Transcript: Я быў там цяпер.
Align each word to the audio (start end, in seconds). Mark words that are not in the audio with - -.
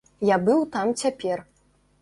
Я 0.29 0.37
быў 0.47 0.63
там 0.77 0.95
цяпер. 1.03 1.47